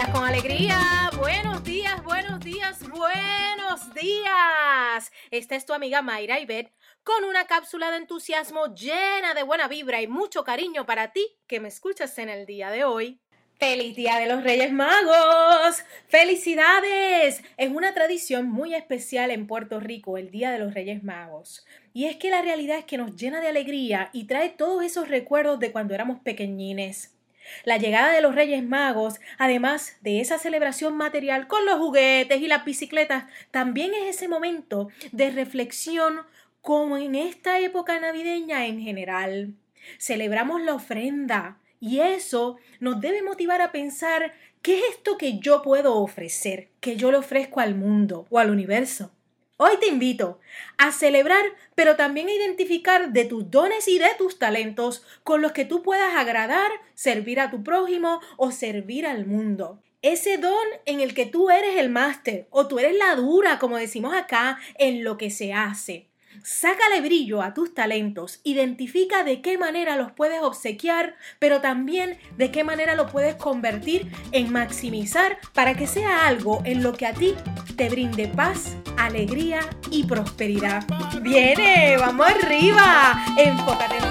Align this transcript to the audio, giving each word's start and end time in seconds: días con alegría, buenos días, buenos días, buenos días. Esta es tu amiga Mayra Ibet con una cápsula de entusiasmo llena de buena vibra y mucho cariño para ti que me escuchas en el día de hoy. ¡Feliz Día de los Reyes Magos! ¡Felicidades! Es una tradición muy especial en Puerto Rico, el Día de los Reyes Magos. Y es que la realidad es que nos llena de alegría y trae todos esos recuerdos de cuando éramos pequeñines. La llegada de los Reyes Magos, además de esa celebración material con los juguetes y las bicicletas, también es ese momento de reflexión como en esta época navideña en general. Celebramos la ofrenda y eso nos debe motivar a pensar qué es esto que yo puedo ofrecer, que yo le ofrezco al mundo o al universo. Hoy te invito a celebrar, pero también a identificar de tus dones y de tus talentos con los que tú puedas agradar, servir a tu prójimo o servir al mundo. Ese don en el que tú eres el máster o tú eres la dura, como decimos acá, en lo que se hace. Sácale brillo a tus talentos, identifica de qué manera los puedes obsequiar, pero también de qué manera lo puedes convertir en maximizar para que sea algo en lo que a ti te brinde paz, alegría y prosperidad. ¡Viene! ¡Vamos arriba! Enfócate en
días 0.00 0.14
con 0.14 0.24
alegría, 0.24 1.10
buenos 1.18 1.62
días, 1.62 2.02
buenos 2.02 2.40
días, 2.40 2.88
buenos 2.88 3.92
días. 3.92 5.12
Esta 5.30 5.56
es 5.56 5.66
tu 5.66 5.74
amiga 5.74 6.00
Mayra 6.00 6.40
Ibet 6.40 6.72
con 7.04 7.24
una 7.24 7.46
cápsula 7.46 7.90
de 7.90 7.98
entusiasmo 7.98 8.74
llena 8.74 9.34
de 9.34 9.42
buena 9.42 9.68
vibra 9.68 10.00
y 10.00 10.06
mucho 10.06 10.42
cariño 10.42 10.86
para 10.86 11.12
ti 11.12 11.26
que 11.46 11.60
me 11.60 11.68
escuchas 11.68 12.16
en 12.16 12.30
el 12.30 12.46
día 12.46 12.70
de 12.70 12.84
hoy. 12.84 13.20
¡Feliz 13.58 13.94
Día 13.94 14.16
de 14.16 14.26
los 14.26 14.42
Reyes 14.42 14.72
Magos! 14.72 15.84
¡Felicidades! 16.08 17.42
Es 17.58 17.70
una 17.70 17.92
tradición 17.92 18.48
muy 18.48 18.74
especial 18.74 19.30
en 19.30 19.46
Puerto 19.46 19.80
Rico, 19.80 20.16
el 20.16 20.30
Día 20.30 20.50
de 20.50 20.60
los 20.60 20.72
Reyes 20.72 21.04
Magos. 21.04 21.66
Y 21.92 22.06
es 22.06 22.16
que 22.16 22.30
la 22.30 22.40
realidad 22.40 22.78
es 22.78 22.84
que 22.86 22.96
nos 22.96 23.16
llena 23.16 23.42
de 23.42 23.48
alegría 23.48 24.08
y 24.14 24.24
trae 24.24 24.48
todos 24.48 24.82
esos 24.82 25.08
recuerdos 25.08 25.60
de 25.60 25.72
cuando 25.72 25.92
éramos 25.92 26.20
pequeñines. 26.20 27.19
La 27.64 27.76
llegada 27.76 28.12
de 28.12 28.20
los 28.20 28.34
Reyes 28.34 28.62
Magos, 28.64 29.20
además 29.38 29.96
de 30.00 30.20
esa 30.20 30.38
celebración 30.38 30.96
material 30.96 31.46
con 31.46 31.64
los 31.66 31.78
juguetes 31.78 32.40
y 32.40 32.48
las 32.48 32.64
bicicletas, 32.64 33.24
también 33.50 33.92
es 33.94 34.16
ese 34.16 34.28
momento 34.28 34.88
de 35.12 35.30
reflexión 35.30 36.20
como 36.60 36.96
en 36.96 37.14
esta 37.14 37.58
época 37.58 37.98
navideña 38.00 38.66
en 38.66 38.80
general. 38.80 39.54
Celebramos 39.98 40.60
la 40.62 40.74
ofrenda 40.74 41.58
y 41.80 42.00
eso 42.00 42.58
nos 42.78 43.00
debe 43.00 43.22
motivar 43.22 43.62
a 43.62 43.72
pensar 43.72 44.34
qué 44.62 44.78
es 44.78 44.84
esto 44.96 45.16
que 45.16 45.38
yo 45.38 45.62
puedo 45.62 45.96
ofrecer, 45.96 46.68
que 46.80 46.96
yo 46.96 47.10
le 47.10 47.18
ofrezco 47.18 47.60
al 47.60 47.74
mundo 47.74 48.26
o 48.30 48.38
al 48.38 48.50
universo. 48.50 49.10
Hoy 49.62 49.76
te 49.78 49.88
invito 49.88 50.40
a 50.78 50.90
celebrar, 50.90 51.44
pero 51.74 51.94
también 51.94 52.28
a 52.28 52.32
identificar 52.32 53.12
de 53.12 53.26
tus 53.26 53.50
dones 53.50 53.88
y 53.88 53.98
de 53.98 54.08
tus 54.16 54.38
talentos 54.38 55.04
con 55.22 55.42
los 55.42 55.52
que 55.52 55.66
tú 55.66 55.82
puedas 55.82 56.14
agradar, 56.14 56.70
servir 56.94 57.40
a 57.40 57.50
tu 57.50 57.62
prójimo 57.62 58.22
o 58.38 58.52
servir 58.52 59.06
al 59.06 59.26
mundo. 59.26 59.82
Ese 60.00 60.38
don 60.38 60.66
en 60.86 61.00
el 61.00 61.12
que 61.12 61.26
tú 61.26 61.50
eres 61.50 61.76
el 61.76 61.90
máster 61.90 62.46
o 62.48 62.68
tú 62.68 62.78
eres 62.78 62.96
la 62.96 63.14
dura, 63.16 63.58
como 63.58 63.76
decimos 63.76 64.14
acá, 64.14 64.58
en 64.78 65.04
lo 65.04 65.18
que 65.18 65.28
se 65.28 65.52
hace. 65.52 66.09
Sácale 66.42 67.00
brillo 67.00 67.42
a 67.42 67.54
tus 67.54 67.74
talentos, 67.74 68.40
identifica 68.44 69.24
de 69.24 69.42
qué 69.42 69.58
manera 69.58 69.96
los 69.96 70.12
puedes 70.12 70.42
obsequiar, 70.42 71.16
pero 71.38 71.60
también 71.60 72.18
de 72.36 72.50
qué 72.50 72.64
manera 72.64 72.94
lo 72.94 73.06
puedes 73.06 73.34
convertir 73.34 74.10
en 74.32 74.52
maximizar 74.52 75.38
para 75.54 75.74
que 75.74 75.86
sea 75.86 76.26
algo 76.26 76.62
en 76.64 76.82
lo 76.82 76.92
que 76.94 77.06
a 77.06 77.14
ti 77.14 77.34
te 77.76 77.88
brinde 77.88 78.28
paz, 78.28 78.76
alegría 78.96 79.60
y 79.90 80.04
prosperidad. 80.04 80.84
¡Viene! 81.20 81.96
¡Vamos 81.98 82.26
arriba! 82.26 83.24
Enfócate 83.36 83.96
en 83.96 84.04